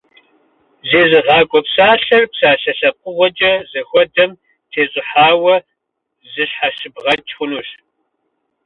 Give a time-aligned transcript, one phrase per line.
[0.89, 4.31] Зезыгъакӏуэ псалъэр псалъэ лъэпкъыгъуэкӏэ зыхуэдэм
[4.71, 5.55] тещӏыхьауэ
[6.31, 7.69] зыщхьэщыбгъэкӏ хъунущ.